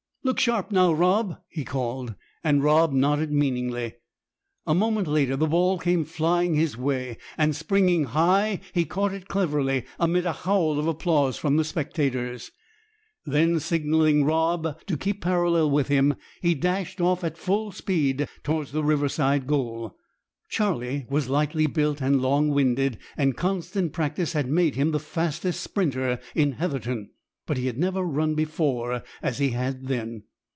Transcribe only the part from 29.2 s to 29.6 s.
as he